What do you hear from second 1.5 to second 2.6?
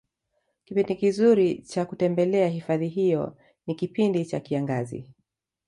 Cha kutembelea